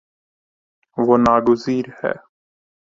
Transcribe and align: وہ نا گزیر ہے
وہ 0.97 1.15
نا 1.23 1.35
گزیر 1.47 1.85
ہے 1.99 2.13